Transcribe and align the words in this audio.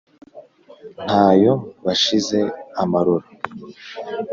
nta 1.05 1.27
yo 1.43 1.53
bashize 1.85 2.39
amarora; 2.81 3.25